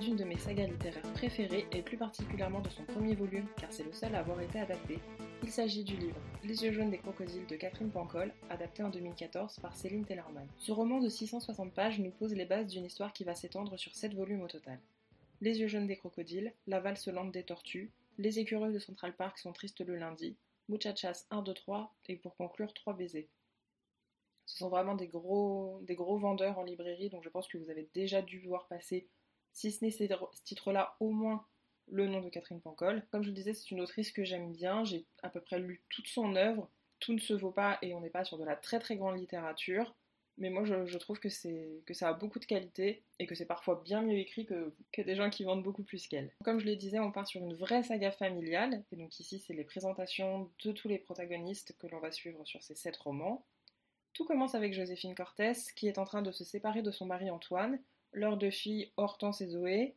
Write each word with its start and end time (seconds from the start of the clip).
parler 0.00 0.14
d'une 0.14 0.16
de 0.16 0.24
mes 0.24 0.38
sagas 0.38 0.66
littéraires 0.66 1.12
préférées 1.12 1.66
et 1.72 1.82
plus 1.82 1.98
particulièrement 1.98 2.60
de 2.60 2.70
son 2.70 2.84
premier 2.84 3.14
volume, 3.14 3.46
car 3.58 3.70
c'est 3.70 3.84
le 3.84 3.92
seul 3.92 4.14
à 4.14 4.20
avoir 4.20 4.40
été 4.40 4.58
adapté. 4.58 4.98
Il 5.42 5.50
s'agit 5.50 5.84
du 5.84 5.96
livre 5.96 6.20
Les 6.42 6.64
yeux 6.64 6.72
jaunes 6.72 6.90
des 6.90 6.98
crocodiles 6.98 7.46
de 7.46 7.56
Catherine 7.56 7.90
Pancol, 7.90 8.32
adapté 8.48 8.82
en 8.82 8.88
2014 8.88 9.58
par 9.60 9.76
Céline 9.76 10.04
Tellerman. 10.04 10.46
Ce 10.58 10.72
roman 10.72 11.00
de 11.00 11.08
660 11.08 11.72
pages 11.74 11.98
nous 11.98 12.12
pose 12.12 12.34
les 12.34 12.46
bases 12.46 12.68
d'une 12.68 12.86
histoire 12.86 13.12
qui 13.12 13.24
va 13.24 13.34
s'étendre 13.34 13.78
sur 13.78 13.94
7 13.94 14.14
volumes 14.14 14.42
au 14.42 14.48
total. 14.48 14.80
Les 15.42 15.60
yeux 15.60 15.68
jaunes 15.68 15.86
des 15.86 15.96
crocodiles, 15.96 16.54
la 16.66 16.80
valse 16.80 17.08
lente 17.08 17.32
des 17.32 17.44
tortues, 17.44 17.90
les 18.18 18.38
écureuils 18.38 18.74
de 18.74 18.78
Central 18.78 19.14
Park 19.14 19.38
sont 19.38 19.52
tristes 19.52 19.80
le 19.82 19.96
lundi, 19.96 20.36
Muchachas 20.68 21.26
1, 21.30 21.42
2, 21.42 21.52
3 21.52 21.94
et 22.08 22.16
pour 22.16 22.36
conclure 22.36 22.72
3 22.72 22.94
baisers. 22.94 23.28
Ce 24.46 24.56
sont 24.58 24.68
vraiment 24.68 24.94
des 24.94 25.08
gros, 25.08 25.80
des 25.82 25.94
gros 25.94 26.18
vendeurs 26.18 26.58
en 26.58 26.64
librairie, 26.64 27.10
donc 27.10 27.22
je 27.22 27.28
pense 27.28 27.48
que 27.48 27.58
vous 27.58 27.70
avez 27.70 27.88
déjà 27.94 28.22
dû 28.22 28.40
voir 28.40 28.66
passer, 28.66 29.06
si 29.52 29.70
ce 29.70 29.84
n'est 29.84 29.90
ces 29.90 30.08
titres-là, 30.44 30.96
au 31.00 31.10
moins 31.10 31.46
le 31.90 32.06
nom 32.06 32.20
de 32.20 32.28
Catherine 32.28 32.60
Pancol. 32.60 33.02
Comme 33.10 33.22
je 33.22 33.28
le 33.28 33.34
disais, 33.34 33.54
c'est 33.54 33.70
une 33.70 33.80
autrice 33.80 34.12
que 34.12 34.24
j'aime 34.24 34.52
bien, 34.52 34.84
j'ai 34.84 35.06
à 35.22 35.28
peu 35.28 35.40
près 35.40 35.58
lu 35.58 35.82
toute 35.88 36.08
son 36.08 36.36
œuvre, 36.36 36.70
tout 37.00 37.12
ne 37.12 37.18
se 37.18 37.32
vaut 37.32 37.50
pas 37.50 37.78
et 37.82 37.94
on 37.94 38.00
n'est 38.00 38.10
pas 38.10 38.24
sur 38.24 38.38
de 38.38 38.44
la 38.44 38.56
très 38.56 38.78
très 38.78 38.96
grande 38.96 39.18
littérature, 39.18 39.94
mais 40.38 40.50
moi 40.50 40.64
je, 40.64 40.98
trouve 40.98 41.18
que, 41.18 41.28
que 41.84 41.94
ça 41.94 42.08
a 42.08 42.12
beaucoup 42.12 42.38
de 42.38 42.44
qualité 42.44 43.02
et 43.18 43.26
que 43.26 43.34
c'est 43.34 43.46
parfois 43.46 43.82
bien 43.84 44.02
mieux 44.02 44.18
écrit 44.18 44.46
que, 44.46 44.74
que 44.92 45.02
des 45.02 45.14
gens 45.14 45.30
qui 45.30 45.44
vendent 45.44 45.62
beaucoup 45.62 45.82
plus 45.82 46.06
qu'elle. 46.06 46.32
Comme 46.44 46.60
je 46.60 46.66
le 46.66 46.76
disais, 46.76 46.98
on 46.98 47.12
part 47.12 47.26
sur 47.26 47.42
une 47.42 47.54
vraie 47.54 47.82
saga 47.82 48.10
familiale, 48.10 48.84
et 48.92 48.96
donc 48.96 49.18
ici 49.18 49.38
c'est 49.38 49.54
les 49.54 49.64
présentations 49.64 50.50
de 50.64 50.72
tous 50.72 50.88
les 50.88 50.98
protagonistes 50.98 51.76
que 51.78 51.86
l'on 51.88 52.00
va 52.00 52.12
suivre 52.12 52.44
sur 52.46 52.62
ces 52.62 52.74
sept 52.74 52.96
romans. 52.96 53.44
Tout 54.12 54.24
commence 54.24 54.54
avec 54.54 54.74
Joséphine 54.74 55.14
Cortès 55.14 55.72
qui 55.72 55.88
est 55.88 55.98
en 55.98 56.04
train 56.04 56.22
de 56.22 56.32
se 56.32 56.44
séparer 56.44 56.82
de 56.82 56.90
son 56.90 57.06
mari 57.06 57.30
Antoine, 57.30 57.78
leurs 58.12 58.36
deux 58.36 58.50
filles 58.50 58.92
Hortense 58.96 59.40
et 59.40 59.48
Zoé. 59.48 59.94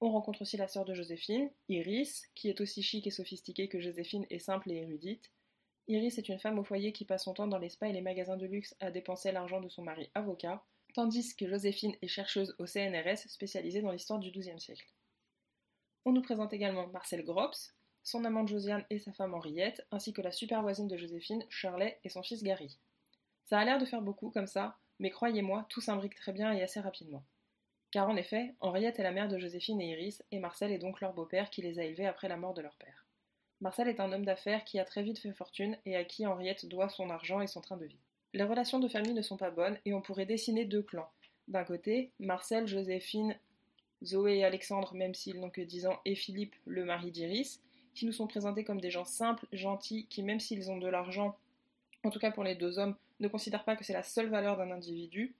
On 0.00 0.10
rencontre 0.10 0.42
aussi 0.42 0.56
la 0.56 0.68
sœur 0.68 0.84
de 0.84 0.94
Joséphine, 0.94 1.50
Iris, 1.68 2.26
qui 2.34 2.48
est 2.48 2.60
aussi 2.60 2.82
chic 2.82 3.06
et 3.06 3.10
sophistiquée 3.10 3.68
que 3.68 3.80
Joséphine 3.80 4.26
est 4.30 4.38
simple 4.38 4.70
et 4.70 4.76
érudite. 4.76 5.30
Iris 5.88 6.18
est 6.18 6.28
une 6.28 6.38
femme 6.38 6.58
au 6.58 6.64
foyer 6.64 6.92
qui 6.92 7.04
passe 7.04 7.24
son 7.24 7.34
temps 7.34 7.46
dans 7.46 7.58
les 7.58 7.68
spas 7.68 7.86
et 7.86 7.92
les 7.92 8.00
magasins 8.00 8.36
de 8.36 8.46
luxe 8.46 8.74
à 8.80 8.90
dépenser 8.90 9.32
l'argent 9.32 9.60
de 9.60 9.68
son 9.68 9.82
mari 9.82 10.10
avocat, 10.14 10.64
tandis 10.94 11.34
que 11.36 11.48
Joséphine 11.48 11.94
est 12.02 12.08
chercheuse 12.08 12.54
au 12.58 12.66
CNRS 12.66 13.28
spécialisée 13.28 13.82
dans 13.82 13.92
l'histoire 13.92 14.18
du 14.18 14.30
XIIe 14.30 14.60
siècle. 14.60 14.90
On 16.04 16.12
nous 16.12 16.22
présente 16.22 16.52
également 16.52 16.88
Marcel 16.88 17.24
Grops, 17.24 17.74
son 18.02 18.24
amante 18.24 18.48
Josiane 18.48 18.84
et 18.90 18.98
sa 18.98 19.12
femme 19.12 19.34
Henriette, 19.34 19.86
ainsi 19.90 20.12
que 20.12 20.22
la 20.22 20.30
super 20.30 20.62
voisine 20.62 20.88
de 20.88 20.96
Joséphine, 20.96 21.44
Shirley, 21.48 21.98
et 22.04 22.08
son 22.08 22.22
fils 22.22 22.42
Gary. 22.42 22.78
Ça 23.44 23.58
a 23.58 23.64
l'air 23.64 23.78
de 23.78 23.84
faire 23.84 24.02
beaucoup 24.02 24.30
comme 24.30 24.46
ça, 24.46 24.78
mais 24.98 25.10
croyez-moi, 25.10 25.66
tout 25.68 25.80
s'imbrique 25.80 26.14
très 26.14 26.32
bien 26.32 26.52
et 26.52 26.62
assez 26.62 26.80
rapidement. 26.80 27.24
Car 27.96 28.10
en 28.10 28.16
effet, 28.16 28.54
Henriette 28.60 28.98
est 28.98 29.02
la 29.02 29.10
mère 29.10 29.26
de 29.26 29.38
Joséphine 29.38 29.80
et 29.80 29.92
Iris, 29.92 30.22
et 30.30 30.38
Marcel 30.38 30.70
est 30.70 30.76
donc 30.76 31.00
leur 31.00 31.14
beau-père 31.14 31.48
qui 31.48 31.62
les 31.62 31.78
a 31.78 31.84
élevés 31.84 32.04
après 32.04 32.28
la 32.28 32.36
mort 32.36 32.52
de 32.52 32.60
leur 32.60 32.74
père. 32.74 33.06
Marcel 33.62 33.88
est 33.88 34.00
un 34.00 34.12
homme 34.12 34.26
d'affaires 34.26 34.64
qui 34.64 34.78
a 34.78 34.84
très 34.84 35.02
vite 35.02 35.18
fait 35.18 35.32
fortune 35.32 35.78
et 35.86 35.96
à 35.96 36.04
qui 36.04 36.26
Henriette 36.26 36.66
doit 36.66 36.90
son 36.90 37.08
argent 37.08 37.40
et 37.40 37.46
son 37.46 37.62
train 37.62 37.78
de 37.78 37.86
vie. 37.86 37.96
Les 38.34 38.42
relations 38.42 38.80
de 38.80 38.88
famille 38.88 39.14
ne 39.14 39.22
sont 39.22 39.38
pas 39.38 39.50
bonnes 39.50 39.78
et 39.86 39.94
on 39.94 40.02
pourrait 40.02 40.26
dessiner 40.26 40.66
deux 40.66 40.82
clans. 40.82 41.08
D'un 41.48 41.64
côté, 41.64 42.12
Marcel, 42.18 42.66
Joséphine, 42.66 43.34
Zoé 44.04 44.40
et 44.40 44.44
Alexandre, 44.44 44.92
même 44.92 45.14
s'ils 45.14 45.40
n'ont 45.40 45.48
que 45.48 45.62
10 45.62 45.86
ans, 45.86 45.98
et 46.04 46.16
Philippe, 46.16 46.54
le 46.66 46.84
mari 46.84 47.10
d'Iris, 47.12 47.62
qui 47.94 48.04
nous 48.04 48.12
sont 48.12 48.26
présentés 48.26 48.64
comme 48.64 48.82
des 48.82 48.90
gens 48.90 49.06
simples, 49.06 49.46
gentils, 49.54 50.04
qui 50.10 50.22
même 50.22 50.38
s'ils 50.38 50.70
ont 50.70 50.76
de 50.76 50.88
l'argent, 50.88 51.34
en 52.04 52.10
tout 52.10 52.18
cas 52.18 52.30
pour 52.30 52.44
les 52.44 52.56
deux 52.56 52.78
hommes, 52.78 52.94
ne 53.20 53.28
considèrent 53.28 53.64
pas 53.64 53.74
que 53.74 53.84
c'est 53.84 53.94
la 53.94 54.02
seule 54.02 54.28
valeur 54.28 54.58
d'un 54.58 54.70
individu. 54.70 55.34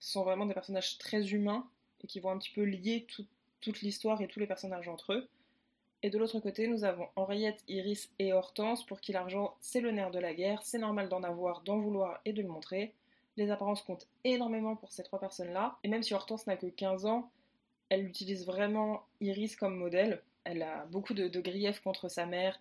Sont 0.00 0.24
vraiment 0.24 0.46
des 0.46 0.54
personnages 0.54 0.96
très 0.96 1.34
humains 1.34 1.68
et 2.02 2.06
qui 2.06 2.20
vont 2.20 2.30
un 2.30 2.38
petit 2.38 2.52
peu 2.52 2.62
lier 2.62 3.06
toute 3.60 3.80
l'histoire 3.80 4.20
et 4.20 4.28
tous 4.28 4.40
les 4.40 4.46
personnages 4.46 4.88
entre 4.88 5.12
eux. 5.12 5.28
Et 6.02 6.10
de 6.10 6.18
l'autre 6.18 6.38
côté, 6.38 6.68
nous 6.68 6.84
avons 6.84 7.08
Henriette, 7.16 7.64
Iris 7.66 8.10
et 8.20 8.32
Hortense, 8.32 8.86
pour 8.86 9.00
qui 9.00 9.12
l'argent 9.12 9.56
c'est 9.60 9.80
le 9.80 9.90
nerf 9.90 10.12
de 10.12 10.20
la 10.20 10.32
guerre, 10.32 10.62
c'est 10.62 10.78
normal 10.78 11.08
d'en 11.08 11.24
avoir, 11.24 11.62
d'en 11.62 11.78
vouloir 11.78 12.20
et 12.24 12.32
de 12.32 12.40
le 12.40 12.48
montrer. 12.48 12.94
Les 13.36 13.50
apparences 13.50 13.82
comptent 13.82 14.06
énormément 14.22 14.76
pour 14.76 14.92
ces 14.92 15.02
trois 15.02 15.18
personnes-là, 15.18 15.78
et 15.82 15.88
même 15.88 16.04
si 16.04 16.14
Hortense 16.14 16.46
n'a 16.46 16.56
que 16.56 16.66
15 16.66 17.06
ans, 17.06 17.30
elle 17.88 18.06
utilise 18.06 18.46
vraiment 18.46 19.02
Iris 19.20 19.56
comme 19.56 19.76
modèle. 19.76 20.22
Elle 20.44 20.62
a 20.62 20.86
beaucoup 20.86 21.14
de, 21.14 21.40
griefs 21.40 21.80
contre 21.80 22.08
sa 22.08 22.26
mère, 22.26 22.60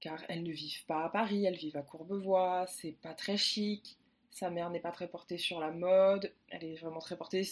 car 0.00 0.22
elles 0.28 0.42
ne 0.42 0.52
vivent 0.52 0.86
pas 0.86 1.04
à 1.04 1.08
Paris, 1.10 1.44
elles 1.44 1.56
vivent 1.56 1.76
à 1.76 1.82
Courbevoie, 1.82 2.66
c'est 2.68 2.96
pas 3.02 3.12
très 3.12 3.36
chic, 3.36 3.98
sa 4.30 4.48
mère 4.48 4.70
n'est 4.70 4.80
pas 4.80 4.92
très 4.92 5.08
portée 5.08 5.38
sur 5.38 5.60
la 5.60 5.70
mode, 5.70 6.32
elle 6.48 6.64
est 6.64 6.76
vraiment 6.76 7.00
très 7.00 7.16
portée 7.16 7.44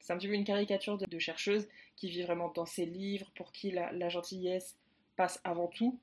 c'est 0.00 0.12
un 0.12 0.18
petit 0.18 0.28
peu 0.28 0.34
une 0.34 0.44
caricature 0.44 0.98
de, 0.98 1.18
chercheuse 1.18 1.68
qui 1.96 2.08
vit 2.08 2.22
vraiment 2.22 2.50
dans 2.50 2.66
ses 2.66 2.86
livres, 2.86 3.30
pour 3.34 3.52
qui 3.52 3.70
la, 3.70 4.08
gentillesse 4.08 4.76
passe 5.16 5.40
avant 5.44 5.68
tout, 5.68 5.98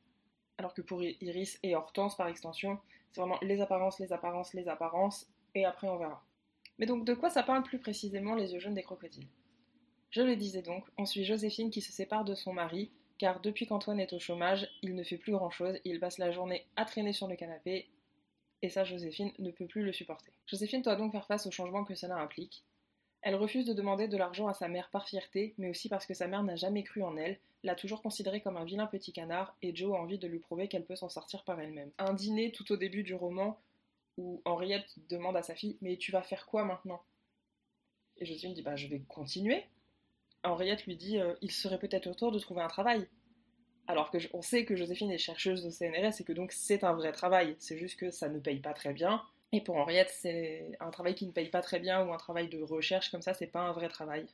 alors 0.58 0.74
que 0.74 0.82
pour 0.82 1.04
Iris 1.04 1.60
et 1.64 1.76
Hortense, 1.76 2.16
par 2.16 2.28
extension, 2.28 2.80
c'est 3.12 3.22
vraiment 3.22 3.40
les 3.42 3.62
apparences, 3.62 4.00
les 4.00 4.12
apparences, 4.14 4.54
les 4.54 4.68
apparences, 4.68 5.28
et 5.54 5.66
après 5.66 5.88
on 5.88 5.98
verra. 5.98 6.24
Mais 6.78 6.86
donc 6.86 7.06
de 7.06 7.14
quoi 7.14 7.30
ça 7.30 7.44
parle 7.44 7.64
plus 7.64 7.80
précisément 7.80 8.36
les 8.36 8.54
yeux 8.54 8.60
jaunes 8.60 8.74
des 8.74 8.84
crocodiles? 8.84 9.28
Je 10.12 10.22
le 10.22 10.36
disais 10.36 10.62
donc, 10.62 10.86
on 10.98 11.06
suit 11.06 11.26
Joséphine 11.26 11.72
qui 11.72 11.82
se 11.82 11.92
sépare 11.92 12.26
de 12.26 12.36
son 12.36 12.54
mari, 12.54 12.92
car 13.18 13.40
depuis 13.42 13.66
qu'Antoine 13.66 14.00
est 14.00 14.14
au 14.14 14.20
chômage, 14.20 14.68
il 14.82 14.96
ne 14.96 15.04
fait 15.04 15.18
plus 15.18 15.32
grand-chose, 15.32 15.80
il 15.86 16.00
passe 16.00 16.18
la 16.18 16.32
journée 16.32 16.66
à 16.76 16.86
traîner 16.86 17.14
sur 17.14 17.28
le 17.28 17.36
canapé, 17.36 17.90
et 18.62 18.70
ça 18.70 18.84
Joséphine 18.84 19.32
ne 19.40 19.52
peut 19.52 19.68
plus 19.68 19.84
le 19.84 19.94
supporter. 19.94 20.32
Joséphine 20.48 20.82
doit 20.82 20.96
donc 20.96 21.12
faire 21.12 21.28
face 21.28 21.46
au 21.46 21.52
changement 21.52 21.84
que 21.84 21.96
cela 21.96 22.18
implique, 22.18 22.64
elle 23.26 23.36
refuse 23.36 23.66
de 23.66 23.74
demander 23.74 24.08
de 24.08 24.18
l'argent 24.18 24.48
à 24.48 24.54
sa 24.54 24.68
mère 24.68 24.92
par 24.92 25.08
fierté, 25.08 25.56
mais 25.58 25.68
aussi 25.68 25.90
parce 25.90 26.06
que 26.06 26.14
sa 26.14 26.28
mère 26.28 26.44
n'a 26.44 26.56
jamais 26.56 26.84
cru 26.84 27.02
en 27.02 27.18
elle, 27.18 27.40
l'a 27.64 27.74
toujours 27.74 28.04
considérée 28.04 28.40
comme 28.40 28.56
un 28.56 28.66
vilain 28.66 28.86
petit 28.86 29.14
canard, 29.14 29.58
et 29.64 29.76
Joe 29.76 29.96
a 29.96 30.00
envie 30.00 30.20
de 30.20 30.28
lui 30.28 30.38
prouver 30.38 30.68
qu'elle 30.68 30.86
peut 30.86 30.96
s'en 30.96 31.10
sortir 31.10 31.44
par 31.44 31.60
elle-même. 31.60 31.92
Un 31.98 32.14
dîner 32.14 32.52
tout 32.52 32.72
au 32.72 32.78
début 32.78 33.02
du 33.02 33.16
roman 33.16 33.60
où 34.18 34.44
Henriette 34.46 34.94
demande 35.10 35.36
à 35.36 35.42
sa 35.42 35.56
fille 35.56 35.76
Mais 35.82 35.98
tu 35.98 36.12
vas 36.12 36.22
faire 36.22 36.46
quoi 36.46 36.66
maintenant? 36.66 37.02
Et 38.18 38.26
Joséphine 38.26 38.54
dit 38.54 38.62
Bah 38.62 38.76
je 38.76 38.88
vais 38.88 39.00
continuer. 39.08 39.66
Henriette 40.44 40.86
lui 40.86 40.96
dit 40.96 41.20
euh, 41.20 41.34
Il 41.42 41.52
serait 41.52 41.80
peut-être 41.80 42.16
tour 42.16 42.32
de 42.32 42.38
trouver 42.38 42.62
un 42.62 42.68
travail. 42.68 43.08
Alors 43.88 44.12
que 44.12 44.20
on 44.34 44.44
sait 44.44 44.66
que 44.66 44.76
Joséphine 44.76 45.12
est 45.12 45.18
chercheuse 45.18 45.66
au 45.66 45.72
CNRS 45.72 46.22
et 46.22 46.24
que 46.24 46.34
donc 46.34 46.52
c'est 46.52 46.84
un 46.84 46.94
vrai 46.94 47.12
travail, 47.12 47.56
c'est 47.58 47.78
juste 47.78 48.00
que 48.00 48.12
ça 48.12 48.30
ne 48.30 48.40
paye 48.40 48.60
pas 48.60 48.74
très 48.74 48.94
bien, 48.94 49.24
et 49.56 49.62
pour 49.62 49.78
Henriette, 49.78 50.10
c'est 50.10 50.78
un 50.80 50.92
travail 50.92 51.16
qui 51.16 51.26
ne 51.26 51.32
paye 51.32 51.50
pas 51.50 51.62
très 51.62 51.80
bien 51.80 52.06
ou 52.06 52.14
un 52.14 52.18
travail 52.18 52.50
de 52.50 52.62
recherche 52.62 53.10
comme 53.10 53.22
ça, 53.22 53.34
c'est 53.34 53.48
pas 53.48 53.62
un 53.62 53.72
vrai 53.72 53.88
travail. 53.88 54.28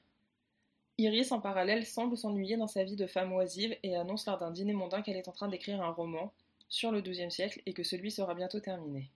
Iris, 0.97 1.31
en 1.31 1.39
parallèle, 1.39 1.85
semble 1.85 2.17
s'ennuyer 2.17 2.57
dans 2.57 2.67
sa 2.67 2.83
vie 2.83 2.95
de 2.95 3.07
femme 3.07 3.31
oisive 3.33 3.77
et 3.83 3.95
annonce 3.95 4.25
lors 4.25 4.37
d'un 4.39 4.51
dîner 4.51 4.73
mondain 4.73 5.01
qu'elle 5.01 5.17
est 5.17 5.27
en 5.27 5.31
train 5.31 5.47
d'écrire 5.47 5.81
un 5.81 5.91
roman 5.91 6.33
sur 6.69 6.91
le 6.91 7.01
XIIe 7.01 7.31
siècle 7.31 7.61
et 7.65 7.73
que 7.73 7.83
celui 7.83 8.09
sera 8.09 8.33
bientôt 8.33 8.59
terminé. 8.59 9.11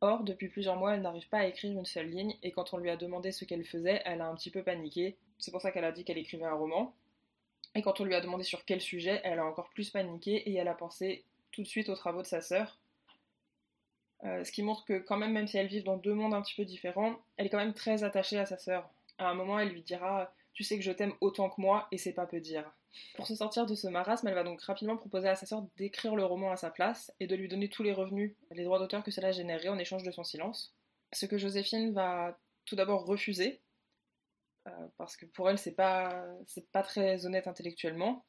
Or, 0.00 0.22
depuis 0.22 0.48
plusieurs 0.48 0.76
mois, 0.76 0.94
elle 0.94 1.02
n'arrive 1.02 1.28
pas 1.28 1.38
à 1.38 1.46
écrire 1.46 1.72
une 1.72 1.84
seule 1.84 2.08
ligne 2.08 2.36
et 2.42 2.52
quand 2.52 2.72
on 2.72 2.78
lui 2.78 2.88
a 2.88 2.96
demandé 2.96 3.32
ce 3.32 3.44
qu'elle 3.44 3.64
faisait, 3.64 4.00
elle 4.04 4.20
a 4.20 4.28
un 4.28 4.34
petit 4.34 4.50
peu 4.50 4.62
paniqué. 4.62 5.16
C'est 5.38 5.50
pour 5.50 5.60
ça 5.60 5.72
qu'elle 5.72 5.84
a 5.84 5.92
dit 5.92 6.04
qu'elle 6.04 6.18
écrivait 6.18 6.44
un 6.44 6.54
roman. 6.54 6.94
Et 7.74 7.82
quand 7.82 8.00
on 8.00 8.04
lui 8.04 8.14
a 8.14 8.20
demandé 8.20 8.44
sur 8.44 8.64
quel 8.64 8.80
sujet, 8.80 9.20
elle 9.24 9.40
a 9.40 9.44
encore 9.44 9.68
plus 9.70 9.90
paniqué 9.90 10.48
et 10.48 10.54
elle 10.54 10.68
a 10.68 10.74
pensé 10.74 11.24
tout 11.50 11.62
de 11.62 11.68
suite 11.68 11.88
aux 11.88 11.96
travaux 11.96 12.22
de 12.22 12.26
sa 12.26 12.40
sœur, 12.40 12.78
euh, 14.24 14.42
ce 14.44 14.50
qui 14.50 14.62
montre 14.62 14.84
que 14.84 14.98
quand 14.98 15.16
même, 15.16 15.32
même 15.32 15.46
si 15.46 15.58
elles 15.58 15.68
vivent 15.68 15.84
dans 15.84 15.96
deux 15.96 16.14
mondes 16.14 16.34
un 16.34 16.42
petit 16.42 16.56
peu 16.56 16.64
différents, 16.64 17.16
elle 17.36 17.46
est 17.46 17.50
quand 17.50 17.58
même 17.58 17.74
très 17.74 18.02
attachée 18.04 18.38
à 18.38 18.46
sa 18.46 18.58
sœur. 18.58 18.90
À 19.18 19.28
un 19.28 19.34
moment, 19.34 19.58
elle 19.58 19.70
lui 19.70 19.82
dira 19.82 20.32
Tu 20.54 20.64
sais 20.64 20.76
que 20.76 20.84
je 20.84 20.92
t'aime 20.92 21.14
autant 21.20 21.50
que 21.50 21.60
moi, 21.60 21.86
et 21.92 21.98
c'est 21.98 22.12
pas 22.12 22.26
peu 22.26 22.40
dire. 22.40 22.70
Pour 23.14 23.26
se 23.26 23.36
sortir 23.36 23.66
de 23.66 23.74
ce 23.74 23.86
marasme, 23.86 24.26
elle 24.26 24.34
va 24.34 24.44
donc 24.44 24.60
rapidement 24.62 24.96
proposer 24.96 25.28
à 25.28 25.36
sa 25.36 25.46
sœur 25.46 25.64
d'écrire 25.76 26.16
le 26.16 26.24
roman 26.24 26.50
à 26.50 26.56
sa 26.56 26.70
place 26.70 27.12
et 27.20 27.26
de 27.26 27.36
lui 27.36 27.48
donner 27.48 27.68
tous 27.68 27.82
les 27.82 27.92
revenus, 27.92 28.34
les 28.50 28.64
droits 28.64 28.78
d'auteur 28.78 29.04
que 29.04 29.10
cela 29.10 29.30
générerait 29.30 29.68
en 29.68 29.78
échange 29.78 30.02
de 30.02 30.10
son 30.10 30.24
silence. 30.24 30.74
Ce 31.12 31.26
que 31.26 31.38
Joséphine 31.38 31.92
va 31.92 32.38
tout 32.64 32.76
d'abord 32.76 33.06
refuser, 33.06 33.60
euh, 34.66 34.70
parce 34.96 35.16
que 35.16 35.26
pour 35.26 35.48
elle, 35.48 35.58
c'est 35.58 35.72
pas, 35.72 36.26
c'est 36.46 36.68
pas 36.70 36.82
très 36.82 37.24
honnête 37.24 37.46
intellectuellement. 37.46 38.24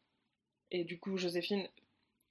Et 0.71 0.83
du 0.83 0.99
coup, 0.99 1.17
Joséphine 1.17 1.67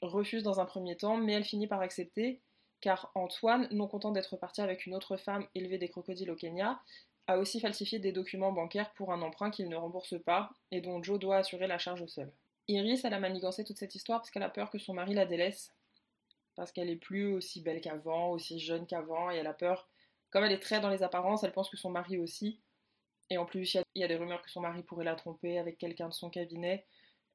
refuse 0.00 0.42
dans 0.42 0.60
un 0.60 0.64
premier 0.64 0.96
temps, 0.96 1.16
mais 1.16 1.32
elle 1.32 1.44
finit 1.44 1.66
par 1.66 1.80
accepter 1.80 2.40
car 2.80 3.10
Antoine, 3.14 3.68
non 3.70 3.88
content 3.88 4.12
d'être 4.12 4.36
parti 4.36 4.60
avec 4.60 4.86
une 4.86 4.94
autre 4.94 5.16
femme 5.16 5.46
élevée 5.54 5.78
des 5.78 5.88
crocodiles 5.88 6.30
au 6.30 6.36
Kenya, 6.36 6.80
a 7.26 7.38
aussi 7.38 7.60
falsifié 7.60 7.98
des 7.98 8.12
documents 8.12 8.52
bancaires 8.52 8.92
pour 8.94 9.12
un 9.12 9.20
emprunt 9.20 9.50
qu'il 9.50 9.68
ne 9.68 9.76
rembourse 9.76 10.14
pas 10.24 10.50
et 10.70 10.80
dont 10.80 11.02
Joe 11.02 11.18
doit 11.18 11.36
assurer 11.36 11.66
la 11.66 11.78
charge 11.78 12.06
seul. 12.06 12.32
Iris, 12.68 13.04
elle 13.04 13.14
a 13.14 13.20
manigancé 13.20 13.64
toute 13.64 13.78
cette 13.78 13.94
histoire 13.94 14.20
parce 14.20 14.30
qu'elle 14.30 14.42
a 14.42 14.50
peur 14.50 14.70
que 14.70 14.78
son 14.78 14.94
mari 14.94 15.14
la 15.14 15.26
délaisse, 15.26 15.74
parce 16.54 16.72
qu'elle 16.72 16.90
est 16.90 16.96
plus 16.96 17.26
aussi 17.32 17.62
belle 17.62 17.80
qu'avant, 17.80 18.30
aussi 18.30 18.58
jeune 18.58 18.86
qu'avant, 18.86 19.30
et 19.30 19.36
elle 19.36 19.46
a 19.46 19.54
peur, 19.54 19.88
comme 20.30 20.44
elle 20.44 20.52
est 20.52 20.58
très 20.58 20.80
dans 20.80 20.90
les 20.90 21.02
apparences, 21.02 21.44
elle 21.44 21.52
pense 21.52 21.70
que 21.70 21.76
son 21.76 21.90
mari 21.90 22.18
aussi, 22.18 22.60
et 23.30 23.38
en 23.38 23.44
plus 23.44 23.74
il 23.74 23.82
y, 23.94 24.04
a 24.04 24.08
des 24.08 24.16
rumeurs 24.16 24.42
que 24.42 24.50
son 24.50 24.60
mari 24.60 24.82
pourrait 24.82 25.04
la 25.04 25.14
tromper 25.14 25.58
avec 25.58 25.78
quelqu'un 25.78 26.08
de 26.08 26.14
son 26.14 26.30
cabinet, 26.30 26.86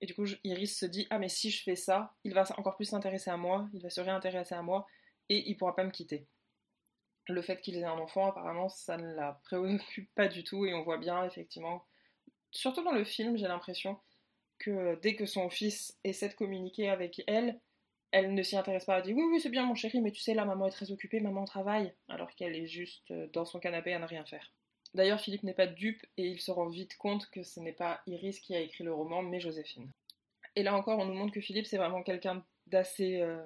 Et 0.02 0.06
du 0.06 0.16
coup, 0.16 0.26
Iris 0.44 0.78
se 0.78 0.86
dit 0.86 1.08
Ah, 1.10 1.20
mais 1.20 1.30
si 1.30 1.52
je 1.52 1.64
fais 1.64 1.76
ça, 1.76 2.14
il 2.24 2.34
va 2.34 2.44
encore 2.58 2.76
plus 2.76 2.86
s'intéresser 2.86 3.30
à 3.30 3.38
moi, 3.38 3.70
il 3.74 3.82
va 3.82 3.90
se 3.90 4.02
réintéresser 4.02 4.56
à 4.56 4.62
moi, 4.62 4.88
et 5.34 5.50
il 5.50 5.58
pourra 5.58 5.76
pas 5.76 5.84
me 5.84 5.92
quitter. 5.92 6.28
Le 7.28 7.42
fait 7.42 7.62
qu'il 7.62 7.78
ait 7.78 7.84
un 7.84 7.98
enfant, 7.98 8.28
apparemment, 8.28 8.70
ça 8.70 8.98
ne 8.98 9.14
la 9.14 9.40
préoccupe 9.44 10.14
pas 10.16 10.28
du 10.28 10.44
tout, 10.44 10.66
et 10.66 10.74
on 10.74 10.84
voit 10.84 10.98
bien, 10.98 11.24
effectivement, 11.26 11.86
surtout 12.52 12.84
dans 12.84 12.92
le 12.92 13.04
film, 13.04 13.38
j'ai 13.38 13.48
l'impression 13.48 14.00
que 14.60 15.00
dès 15.02 15.16
que 15.16 15.26
son 15.26 15.50
fils 15.50 15.98
essaie 16.04 16.30
de 16.30 16.34
communiquer 16.34 16.90
avec 16.90 17.22
elle, 17.28 17.60
elle 18.12 18.34
ne 18.34 18.44
s'y 18.44 18.56
intéresse 18.56 18.86
pas. 18.86 18.98
Elle 18.98 19.04
dit 19.04 19.14
oui, 19.14 19.24
oui, 19.32 19.42
c'est 19.42 19.50
bien 19.50 19.66
mon 19.66 19.76
chéri, 19.76 20.00
mais 20.02 20.12
tu 20.12 20.22
sais, 20.22 20.34
là, 20.34 20.46
maman 20.46 20.68
est 20.68 20.72
très 20.72 20.92
occupée, 20.92 21.20
maman 21.20 21.46
travaille, 21.46 21.94
alors 22.08 22.34
qu'elle 22.36 22.56
est 22.56 22.68
juste 22.68 23.12
dans 23.34 23.46
son 23.46 23.60
canapé 23.60 23.94
à 23.94 24.00
ne 24.00 24.06
rien 24.06 24.26
faire. 24.26 24.52
D'ailleurs, 24.94 25.20
Philippe 25.20 25.44
n'est 25.44 25.56
pas 25.56 25.66
dupe 25.66 26.06
et 26.18 26.28
il 26.28 26.40
se 26.40 26.52
rend 26.52 26.68
vite 26.68 26.98
compte 26.98 27.28
que 27.32 27.42
ce 27.42 27.60
n'est 27.60 27.74
pas 27.74 28.02
Iris 28.06 28.40
qui 28.40 28.56
a 28.56 28.60
écrit 28.60 28.84
le 28.84 28.94
roman, 28.94 29.24
mais 29.24 29.40
Joséphine. 29.40 29.90
Et 30.56 30.62
là 30.62 30.76
encore, 30.76 31.00
on 31.00 31.06
nous 31.06 31.16
montre 31.16 31.34
que 31.34 31.42
Philippe, 31.42 31.66
c'est 31.66 31.78
vraiment 31.78 32.04
quelqu'un 32.04 32.46
d'assez 32.68 33.20
euh, 33.22 33.44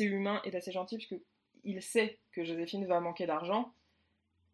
humain 0.00 0.40
et 0.44 0.50
d'assez 0.50 0.72
gentil, 0.72 0.96
puisqu'il 0.96 1.82
sait 1.82 2.18
que 2.32 2.44
Joséphine 2.44 2.86
va 2.86 3.00
manquer 3.00 3.26
d'argent. 3.26 3.72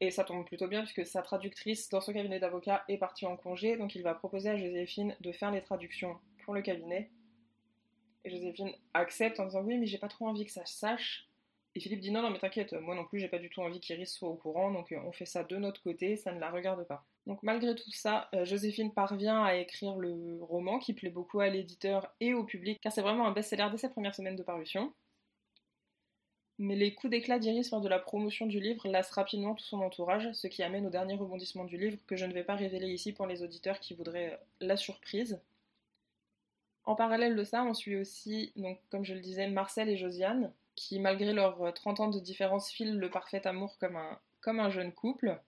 Et 0.01 0.11
ça 0.11 0.25
tombe 0.25 0.45
plutôt 0.45 0.69
bien, 0.69 0.83
puisque 0.83 1.07
sa 1.07 1.23
traductrice 1.23 1.89
dans 1.89 2.01
son 2.01 2.13
cabinet 2.13 2.41
d'avocat 2.41 2.85
est 2.89 2.99
partie 2.99 3.27
en 3.27 3.37
congé, 3.37 3.77
donc 3.77 3.95
il 3.95 4.03
va 4.03 4.15
proposer 4.15 4.51
à 4.51 4.57
Joséphine 4.57 5.17
de 5.21 5.33
faire 5.33 5.51
les 5.51 5.63
traductions 5.63 6.19
pour 6.45 6.55
le 6.55 6.63
cabinet. 6.63 7.11
Et 8.25 8.31
Joséphine 8.31 8.73
accepte 8.93 9.39
en 9.39 9.47
disant 9.47 9.63
oui, 9.63 9.79
mais 9.79 9.87
j'ai 9.87 9.99
pas 9.99 10.09
trop 10.09 10.27
envie 10.27 10.45
que 10.45 10.53
ça 10.53 10.67
se 10.67 10.77
sache. 10.77 11.29
Et 11.77 11.81
Philippe 11.81 12.01
dit 12.01 12.13
non, 12.13 12.23
non, 12.23 12.31
mais 12.31 12.39
t'inquiète, 12.39 12.73
moi 12.73 12.95
non 12.95 13.05
plus, 13.05 13.19
j'ai 13.19 13.29
pas 13.29 13.39
du 13.39 13.51
tout 13.51 13.61
envie 13.61 13.81
qu'Iris 13.81 14.07
soit 14.07 14.29
au 14.29 14.37
courant, 14.37 14.71
donc 14.71 14.93
euh, 14.93 14.99
on 15.07 15.13
fait 15.13 15.27
ça 15.27 15.43
de 15.43 15.57
notre 15.57 15.83
côté, 15.83 16.17
ça 16.17 16.33
ne 16.33 16.39
la 16.39 16.51
regarde 16.51 16.87
pas. 16.87 17.05
Donc 17.27 17.43
malgré 17.43 17.75
tout 17.75 17.91
ça, 17.91 18.29
euh, 18.35 18.45
Joséphine 18.45 18.93
parvient 18.93 19.43
à 19.43 19.57
écrire 19.57 19.97
le 19.97 20.39
roman 20.43 20.79
qui 20.79 20.93
plaît 20.93 21.11
beaucoup 21.11 21.41
à 21.41 21.49
l'éditeur 21.49 22.15
et 22.21 22.33
au 22.33 22.45
public, 22.45 22.81
car 22.81 22.93
c'est 22.93 23.03
vraiment 23.03 23.27
un 23.27 23.33
best-seller 23.33 23.69
dès 23.73 23.79
ses 23.79 23.89
premières 23.89 24.15
semaines 24.15 24.37
de 24.37 24.43
parution. 24.43 24.93
Mais 26.59 26.77
les 26.77 26.95
coups 26.95 27.11
d'éclat 27.11 27.39
d'Iris 27.39 27.71
lors 27.73 27.81
de 27.81 27.89
la 27.89 27.99
promotion 27.99 28.47
du 28.47 28.61
livre 28.61 28.87
lassent 28.89 29.11
rapidement 29.11 29.55
tout 29.55 29.65
son 29.65 29.81
entourage, 29.81 30.33
ce 30.33 30.47
qui 30.47 30.63
amène 30.63 30.87
au 30.87 30.91
dernier 30.91 31.17
rebondissement 31.17 31.65
du 31.65 31.77
livre 31.77 31.99
que 32.07 32.17
je 32.17 32.27
ne 32.27 32.33
vais 32.33 32.45
pas 32.45 32.55
révéler 32.55 32.89
ici 32.89 33.13
pour 33.13 33.27
les 33.27 33.43
auditeurs 33.43 33.81
qui 33.81 33.95
voudraient 33.95 34.35
euh, 34.35 34.37
la 34.61 34.77
surprise. 34.77 35.41
En 36.85 36.95
parallèle 36.95 37.35
de 37.35 37.45
ça, 37.45 37.65
on 37.65 37.75
suit 37.75 37.97
aussi, 37.97 38.53
donc, 38.57 38.79
comme 38.91 39.05
je 39.05 39.15
le 39.15 39.21
disais, 39.21 39.49
Marcel 39.49 39.89
et 39.89 39.97
Josiane, 39.97 40.53
qui, 40.77 41.01
malgré 41.01 41.33
leurs 41.33 41.73
30 41.73 42.01
ans 42.01 42.11
de 42.11 42.21
différence, 42.21 42.71
filent 42.71 42.99
le 42.99 43.11
parfait 43.11 43.47
amour 43.47 43.77
comme 43.79 43.97
un, 43.97 44.19
comme 44.41 44.61
un 44.61 44.71
jeune 44.71 44.93
couple. 44.93 45.41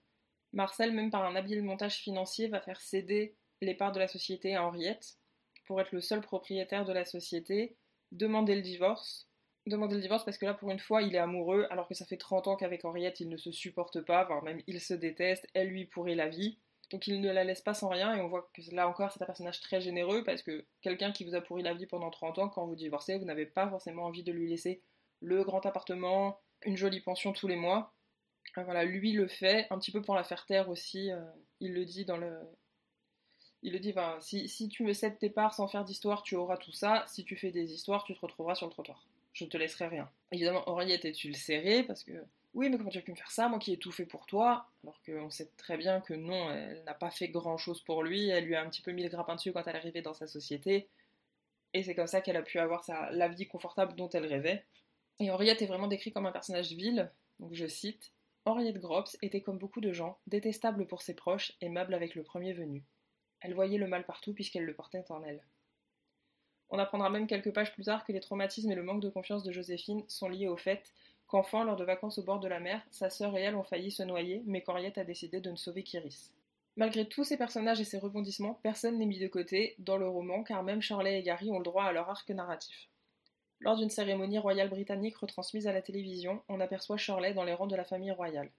Marcel, 0.53 0.91
même 0.91 1.11
par 1.11 1.23
un 1.23 1.35
habile 1.35 1.61
montage 1.61 1.97
financier, 1.97 2.47
va 2.47 2.59
faire 2.59 2.81
céder 2.81 3.35
les 3.61 3.75
parts 3.75 3.91
de 3.91 3.99
la 3.99 4.07
société 4.07 4.55
à 4.55 4.65
Henriette 4.65 5.17
pour 5.65 5.79
être 5.79 5.91
le 5.91 6.01
seul 6.01 6.21
propriétaire 6.21 6.85
de 6.85 6.93
la 6.93 7.05
société, 7.05 7.75
demander 8.11 8.55
le 8.55 8.61
divorce. 8.61 9.26
Demander 9.67 9.95
le 9.95 10.01
divorce 10.01 10.23
parce 10.23 10.37
que 10.37 10.45
là, 10.45 10.53
pour 10.53 10.71
une 10.71 10.79
fois, 10.79 11.01
il 11.01 11.13
est 11.13 11.19
amoureux, 11.19 11.67
alors 11.69 11.89
que 11.89 11.93
ça 11.93 12.05
fait 12.05 12.15
30 12.15 12.47
ans 12.47 12.55
qu'avec 12.55 12.85
Henriette, 12.85 13.19
il 13.19 13.27
ne 13.27 13.35
se 13.35 13.51
supporte 13.51 13.99
pas, 13.99 14.23
voire 14.23 14.41
même 14.41 14.61
il 14.65 14.79
se 14.79 14.93
déteste, 14.93 15.45
elle 15.53 15.67
lui 15.67 15.85
pourrit 15.85 16.15
la 16.15 16.29
vie. 16.29 16.57
Donc 16.89 17.05
il 17.07 17.19
ne 17.19 17.29
la 17.29 17.43
laisse 17.43 17.59
pas 17.59 17.73
sans 17.73 17.89
rien, 17.89 18.15
et 18.15 18.21
on 18.21 18.29
voit 18.29 18.49
que 18.53 18.61
là 18.73 18.87
encore, 18.87 19.11
c'est 19.11 19.21
un 19.21 19.25
personnage 19.25 19.59
très 19.59 19.81
généreux, 19.81 20.23
parce 20.23 20.41
que 20.41 20.65
quelqu'un 20.81 21.11
qui 21.11 21.25
vous 21.25 21.35
a 21.35 21.41
pourri 21.41 21.63
la 21.63 21.73
vie 21.73 21.85
pendant 21.85 22.09
30 22.09 22.39
ans, 22.39 22.47
quand 22.47 22.65
vous 22.65 22.75
divorcez, 22.75 23.17
vous 23.17 23.25
n'avez 23.25 23.45
pas 23.45 23.69
forcément 23.69 24.05
envie 24.05 24.23
de 24.23 24.31
lui 24.31 24.49
laisser 24.49 24.81
le 25.19 25.43
grand 25.43 25.65
appartement, 25.65 26.39
une 26.63 26.77
jolie 26.77 27.01
pension 27.01 27.33
tous 27.33 27.47
les 27.47 27.57
mois. 27.57 27.93
Euh, 28.57 28.63
voilà, 28.63 28.85
lui 28.85 29.11
le 29.11 29.27
fait, 29.27 29.67
un 29.69 29.79
petit 29.79 29.91
peu 29.91 30.01
pour 30.01 30.15
la 30.15 30.23
faire 30.23 30.45
taire 30.45 30.69
aussi. 30.69 31.11
Euh, 31.11 31.19
il 31.59 31.73
le 31.73 31.83
dit 31.83 32.05
dans 32.05 32.17
le. 32.17 32.39
Il 33.63 33.73
le 33.73 33.79
dit, 33.79 33.91
ben, 33.91 34.17
si, 34.21 34.47
si 34.47 34.69
tu 34.69 34.83
me 34.83 34.93
cèdes 34.93 35.19
tes 35.19 35.29
parts 35.29 35.53
sans 35.53 35.67
faire 35.67 35.83
d'histoire, 35.83 36.23
tu 36.23 36.35
auras 36.35 36.57
tout 36.57 36.71
ça. 36.71 37.03
Si 37.07 37.25
tu 37.25 37.35
fais 37.35 37.51
des 37.51 37.73
histoires, 37.73 38.05
tu 38.05 38.15
te 38.15 38.19
retrouveras 38.21 38.55
sur 38.55 38.67
le 38.67 38.71
trottoir. 38.71 39.05
Je 39.37 39.45
ne 39.45 39.49
te 39.51 39.57
laisserai 39.57 39.87
rien. 39.87 40.09
Évidemment, 40.31 40.67
Henriette 40.67 41.05
est-tu 41.05 41.27
le 41.27 41.35
serré 41.35 41.83
parce 41.83 42.03
que 42.03 42.25
oui, 42.55 42.69
mais 42.69 42.77
comment 42.77 42.89
tu 42.89 42.97
as 42.97 43.03
pu 43.03 43.11
me 43.11 43.15
faire 43.15 43.29
ça, 43.29 43.47
moi 43.49 43.59
qui 43.59 43.71
ai 43.71 43.77
tout 43.77 43.91
fait 43.91 44.07
pour 44.07 44.25
toi 44.25 44.67
Alors 44.81 44.99
qu'on 45.05 45.29
sait 45.29 45.51
très 45.57 45.77
bien 45.77 46.01
que 46.01 46.15
non, 46.15 46.49
elle 46.49 46.83
n'a 46.85 46.95
pas 46.95 47.11
fait 47.11 47.27
grand 47.27 47.59
chose 47.59 47.83
pour 47.83 48.01
lui. 48.01 48.29
Elle 48.29 48.45
lui 48.45 48.55
a 48.55 48.63
un 48.63 48.69
petit 48.69 48.81
peu 48.81 48.91
mis 48.91 49.03
le 49.03 49.09
grappin 49.09 49.35
dessus 49.35 49.53
quand 49.53 49.61
elle 49.67 49.75
est 49.75 49.77
arrivée 49.77 50.01
dans 50.01 50.15
sa 50.15 50.25
société. 50.25 50.89
Et 51.75 51.83
c'est 51.83 51.93
comme 51.93 52.07
ça 52.07 52.19
qu'elle 52.19 52.35
a 52.35 52.41
pu 52.41 52.57
avoir 52.57 52.83
la 53.11 53.27
vie 53.27 53.47
confortable 53.47 53.95
dont 53.95 54.09
elle 54.09 54.25
rêvait. 54.25 54.65
Et 55.19 55.29
Henriette 55.29 55.61
est 55.61 55.67
vraiment 55.67 55.85
décrit 55.85 56.11
comme 56.11 56.25
un 56.25 56.31
personnage 56.31 56.71
vil, 56.71 57.11
donc 57.39 57.53
je 57.53 57.67
cite 57.67 58.11
Henriette 58.45 58.79
Grops 58.79 59.17
était 59.21 59.41
comme 59.41 59.59
beaucoup 59.59 59.81
de 59.81 59.93
gens, 59.93 60.17
détestable 60.25 60.87
pour 60.87 61.03
ses 61.03 61.13
proches, 61.13 61.53
aimable 61.61 61.93
avec 61.93 62.15
le 62.15 62.23
premier 62.23 62.53
venu. 62.53 62.83
Elle 63.41 63.53
voyait 63.53 63.77
le 63.77 63.87
mal 63.87 64.03
partout 64.03 64.33
puisqu'elle 64.33 64.65
le 64.65 64.73
portait 64.73 65.11
en 65.11 65.23
elle. 65.23 65.43
On 66.69 66.79
apprendra 66.79 67.09
même 67.09 67.27
quelques 67.27 67.53
pages 67.53 67.73
plus 67.73 67.85
tard 67.85 68.05
que 68.05 68.11
les 68.11 68.19
traumatismes 68.19 68.71
et 68.71 68.75
le 68.75 68.83
manque 68.83 69.01
de 69.01 69.09
confiance 69.09 69.43
de 69.43 69.51
Joséphine 69.51 70.03
sont 70.07 70.29
liés 70.29 70.47
au 70.47 70.57
fait 70.57 70.91
qu'enfant, 71.27 71.63
lors 71.63 71.75
de 71.75 71.83
vacances 71.83 72.17
au 72.17 72.23
bord 72.23 72.39
de 72.39 72.47
la 72.47 72.59
mer, 72.59 72.81
sa 72.91 73.09
sœur 73.09 73.37
et 73.37 73.41
elle 73.41 73.55
ont 73.55 73.63
failli 73.63 73.91
se 73.91 74.03
noyer, 74.03 74.43
mais 74.45 74.61
qu'Henriette 74.61 74.97
a 74.97 75.03
décidé 75.03 75.39
de 75.39 75.51
ne 75.51 75.55
sauver 75.55 75.83
qu'Iris. 75.83 76.31
Malgré 76.75 77.07
tous 77.07 77.23
ces 77.23 77.37
personnages 77.37 77.81
et 77.81 77.85
ces 77.85 77.97
rebondissements, 77.97 78.59
personne 78.61 78.97
n'est 78.97 79.05
mis 79.05 79.19
de 79.19 79.27
côté 79.27 79.75
dans 79.79 79.97
le 79.97 80.07
roman, 80.07 80.43
car 80.43 80.63
même 80.63 80.81
Shirley 80.81 81.19
et 81.19 81.23
Gary 81.23 81.51
ont 81.51 81.57
le 81.57 81.63
droit 81.63 81.85
à 81.85 81.91
leur 81.91 82.09
arc 82.09 82.29
narratif. 82.29 82.89
Lors 83.59 83.77
d'une 83.77 83.89
cérémonie 83.89 84.37
royale 84.37 84.69
britannique 84.69 85.17
retransmise 85.17 85.67
à 85.67 85.73
la 85.73 85.81
télévision, 85.81 86.43
on 86.47 86.59
aperçoit 86.59 86.97
Shirley 86.97 87.33
dans 87.33 87.43
les 87.43 87.53
rangs 87.53 87.67
de 87.67 87.75
la 87.75 87.83
famille 87.83 88.11
royale. 88.11 88.51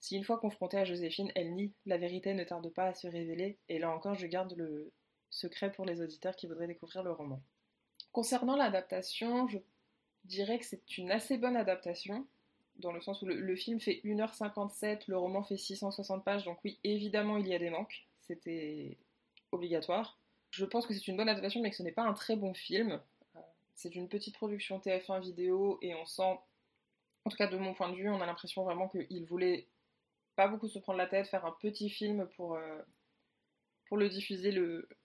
Si 0.00 0.16
une 0.16 0.24
fois 0.24 0.38
confrontée 0.38 0.78
à 0.78 0.84
Joséphine, 0.84 1.30
elle 1.34 1.54
nie, 1.54 1.74
la 1.84 1.98
vérité 1.98 2.32
ne 2.32 2.44
tarde 2.44 2.72
pas 2.72 2.86
à 2.86 2.94
se 2.94 3.08
révéler, 3.08 3.58
et 3.68 3.78
là 3.78 3.90
encore 3.90 4.14
je 4.14 4.26
garde 4.26 4.54
le 4.56 4.92
secret 5.36 5.70
pour 5.70 5.84
les 5.84 6.00
auditeurs 6.00 6.34
qui 6.34 6.46
voudraient 6.46 6.66
découvrir 6.66 7.02
le 7.02 7.12
roman. 7.12 7.40
Concernant 8.12 8.56
l'adaptation, 8.56 9.46
je 9.48 9.58
dirais 10.24 10.58
que 10.58 10.64
c'est 10.64 10.98
une 10.98 11.10
assez 11.10 11.36
bonne 11.36 11.56
adaptation, 11.56 12.26
dans 12.76 12.92
le 12.92 13.00
sens 13.00 13.22
où 13.22 13.26
le, 13.26 13.56
film 13.56 13.78
fait 13.80 14.00
1h57, 14.04 15.04
le 15.06 15.18
roman 15.18 15.42
fait 15.42 15.56
660 15.56 16.24
pages, 16.24 16.44
donc 16.44 16.58
oui, 16.64 16.78
évidemment 16.84 17.36
il 17.36 17.46
y 17.46 17.54
a 17.54 17.58
des 17.58 17.70
manques, 17.70 18.06
c'était 18.22 18.96
obligatoire. 19.52 20.18
Je 20.50 20.64
pense 20.64 20.86
que 20.86 20.94
c'est 20.94 21.06
une 21.08 21.16
bonne 21.16 21.28
adaptation, 21.28 21.60
mais 21.60 21.70
que 21.70 21.76
ce 21.76 21.82
n'est 21.82 21.92
pas 21.92 22.04
un 22.04 22.14
très 22.14 22.36
bon 22.36 22.54
film. 22.54 23.00
C'est 23.74 23.94
une 23.94 24.08
petite 24.08 24.34
production 24.36 24.78
TF1 24.78 25.20
vidéo 25.20 25.78
et 25.82 25.94
on 25.94 26.06
sent, 26.06 26.38
en 27.24 27.30
tout 27.30 27.36
cas 27.36 27.46
de 27.46 27.58
mon 27.58 27.74
point 27.74 27.90
de 27.90 27.96
vue, 27.96 28.08
on 28.08 28.22
a 28.22 28.26
l'impression 28.26 28.64
vraiment 28.64 28.88
qu'il 28.88 29.24
voulait 29.26 29.68
pas 30.34 30.48
beaucoup 30.48 30.68
se 30.68 30.78
prendre 30.78 30.98
la 30.98 31.06
tête, 31.06 31.28
faire 31.28 31.44
un 31.44 31.54
petit 31.60 31.90
film 31.90 32.26
pour, 32.36 32.54
euh, 32.54 32.78
pour 33.86 33.96
le 33.96 34.08
diffuser 34.08 34.54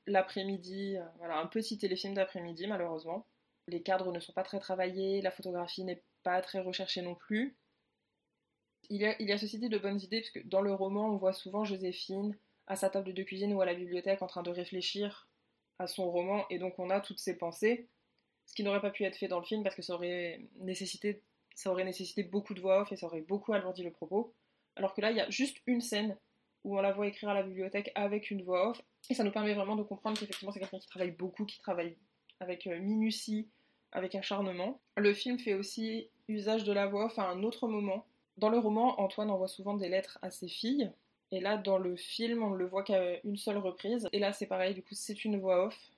l'après-midi, 0.08 0.98
euh, 0.98 1.04
voilà, 1.18 1.40
un 1.40 1.48
petit 1.48 1.78
téléfilm 1.78 2.14
d'après-midi 2.14 2.68
malheureusement. 2.68 3.28
Les 3.68 3.82
cadres 3.82 4.12
ne 4.12 4.20
sont 4.20 4.34
pas 4.34 4.44
très 4.44 4.60
travaillés, 4.60 5.22
la 5.22 5.32
photographie 5.32 5.84
n'est 5.84 6.04
pas 6.24 6.42
très 6.42 6.60
recherchée 6.60 7.02
non 7.02 7.16
plus. 7.16 7.56
Il 8.90 9.02
y, 9.02 9.06
a, 9.06 9.16
il 9.22 9.40
ceci 9.40 9.60
dit 9.60 9.70
de 9.70 9.78
bonnes 9.78 10.02
idées, 10.02 10.22
parce 10.22 10.32
que 10.32 10.40
dans 10.48 10.62
le 10.62 10.74
roman, 10.74 11.08
on 11.10 11.18
voit 11.18 11.34
souvent 11.34 11.64
Joséphine 11.64 12.36
à 12.68 12.76
sa 12.76 12.90
table 12.90 13.14
de 13.14 13.24
cuisine 13.24 13.54
ou 13.54 13.62
à 13.62 13.66
la 13.66 13.76
bibliothèque 13.76 14.22
en 14.22 14.28
train 14.28 14.44
de 14.44 14.50
réfléchir 14.50 15.30
à 15.80 15.88
son 15.88 16.12
roman, 16.12 16.46
et 16.50 16.60
donc 16.60 16.78
on 16.80 16.90
a 16.90 17.00
toutes 17.00 17.20
ses 17.20 17.38
pensées 17.38 17.88
ce 18.52 18.56
qui 18.56 18.64
n'aurait 18.64 18.82
pas 18.82 18.92
pu 18.92 19.06
être 19.06 19.16
fait 19.16 19.30
dans 19.30 19.40
le 19.40 19.46
film 19.46 19.64
parce 19.64 19.76
que 19.76 19.82
ça 19.82 19.94
aurait 19.94 20.42
nécessité, 20.60 21.24
ça 21.56 21.72
aurait 21.72 21.86
nécessité 21.86 22.24
beaucoup 22.24 22.54
de 22.54 22.60
voix 22.60 22.82
off 22.82 22.92
et 22.92 22.98
ça 22.98 23.06
aurait 23.06 23.22
beaucoup 23.22 23.54
alourdi 23.54 23.82
le 23.82 23.92
propos. 23.92 24.34
Alors 24.76 24.94
que 24.94 25.00
là, 25.00 25.12
il 25.12 25.18
y 25.18 25.22
a 25.22 25.30
juste 25.30 25.58
une 25.68 25.80
scène 25.80 26.18
où 26.64 26.78
on 26.78 26.82
la 26.82 26.92
voit 26.92 27.08
écrire 27.08 27.30
à 27.30 27.34
la 27.34 27.44
bibliothèque 27.44 27.92
avec 27.96 28.32
une 28.32 28.44
voix 28.44 28.70
off 28.70 28.82
et 29.10 29.14
ça 29.14 29.24
nous 29.24 29.32
permet 29.32 29.54
vraiment 29.54 29.76
de 29.76 29.84
comprendre 29.84 30.20
qu'effectivement 30.20 30.52
c'est 30.52 30.60
quelqu'un 30.60 30.80
qui 30.80 30.88
travaille 30.88 31.12
beaucoup, 31.12 31.46
qui 31.46 31.60
travaille 31.60 31.98
avec 32.40 32.68
euh, 32.68 32.80
minutie, 32.80 33.48
avec 33.92 34.16
acharnement. 34.16 34.80
Le 34.98 35.14
film 35.14 35.40
fait 35.40 35.54
aussi 35.54 36.10
usage 36.28 36.64
de 36.64 36.74
la 36.74 36.88
voix 36.88 37.06
off 37.06 37.20
à 37.20 37.30
un 37.30 37.44
autre 37.44 37.68
moment. 37.68 38.06
Dans 38.38 38.50
le 38.50 38.58
roman, 38.58 39.00
Antoine 39.00 39.30
envoie 39.30 39.48
souvent 39.48 39.76
des 39.76 39.90
lettres 39.90 40.18
à 40.22 40.32
ses 40.32 40.48
filles. 40.48 40.92
Et 41.32 41.40
là, 41.40 41.58
dans 41.58 41.78
le 41.78 41.96
film, 41.96 42.44
on 42.44 42.52
ne 42.52 42.58
le 42.58 42.66
voit 42.66 42.84
qu'à 42.84 43.22
une 43.24 43.38
seule 43.38 43.58
reprise. 43.58 44.08
Et 44.12 44.20
là, 44.20 44.34
c'est 44.34 44.48
pareil, 44.48 44.74
du 44.74 44.82
coup, 44.82 44.94
c'est 44.94 45.24
une 45.24 45.40
voix 45.40 45.66
off 45.66 45.92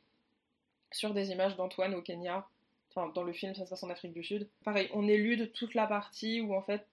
sur 0.91 1.13
des 1.13 1.32
images 1.32 1.55
d'Antoine 1.55 1.96
au 1.96 2.01
Kenya. 2.01 2.48
Enfin, 2.89 3.12
dans 3.13 3.24
le 3.24 3.34
film, 3.34 3.55
ça 3.55 3.65
se 3.65 3.70
passe 3.70 3.84
en 3.84 3.89
Afrique 3.89 4.13
du 4.13 4.24
Sud. 4.24 4.48
Pareil, 4.63 4.89
on 4.93 5.08
élude 5.08 5.51
toute 5.53 5.74
la 5.74 5.88
partie 5.88 6.41
où 6.41 6.53
en 6.53 6.62
fait 6.62 6.86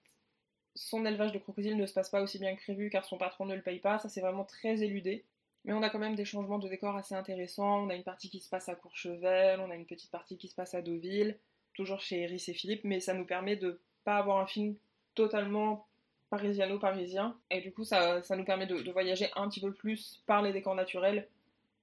son 0.75 1.05
élevage 1.05 1.31
de 1.31 1.39
crocodiles 1.39 1.77
ne 1.77 1.85
se 1.85 1.93
passe 1.93 2.09
pas 2.09 2.21
aussi 2.21 2.39
bien 2.39 2.55
que 2.55 2.61
prévu 2.61 2.89
car 2.89 3.05
son 3.05 3.17
patron 3.17 3.45
ne 3.45 3.55
le 3.55 3.61
paye 3.61 3.79
pas. 3.79 3.99
Ça, 3.99 4.09
c'est 4.09 4.21
vraiment 4.21 4.45
très 4.45 4.83
éludé. 4.83 5.25
Mais 5.65 5.73
on 5.73 5.83
a 5.83 5.89
quand 5.89 5.99
même 5.99 6.15
des 6.15 6.25
changements 6.25 6.59
de 6.59 6.67
décor 6.67 6.95
assez 6.95 7.13
intéressants. 7.13 7.83
On 7.83 7.89
a 7.89 7.95
une 7.95 8.03
partie 8.03 8.29
qui 8.29 8.39
se 8.39 8.49
passe 8.49 8.69
à 8.69 8.75
Courchevel, 8.75 9.59
on 9.59 9.69
a 9.69 9.75
une 9.75 9.85
petite 9.85 10.11
partie 10.11 10.37
qui 10.37 10.47
se 10.47 10.55
passe 10.55 10.73
à 10.73 10.81
Deauville, 10.81 11.37
toujours 11.73 12.01
chez 12.01 12.21
Eris 12.21 12.43
et 12.47 12.53
Philippe, 12.53 12.83
mais 12.83 12.99
ça 12.99 13.13
nous 13.13 13.25
permet 13.25 13.55
de 13.55 13.79
pas 14.03 14.17
avoir 14.17 14.39
un 14.39 14.47
film 14.47 14.75
totalement 15.13 15.85
parisiano-parisien. 16.31 17.37
Et 17.51 17.61
du 17.61 17.71
coup, 17.71 17.83
ça, 17.83 18.21
nous 18.35 18.45
permet 18.45 18.65
de, 18.65 18.91
voyager 18.91 19.29
un 19.35 19.47
petit 19.49 19.61
peu 19.61 19.71
plus 19.71 20.23
par 20.25 20.41
les 20.41 20.51
décors 20.53 20.75
naturels 20.75 21.27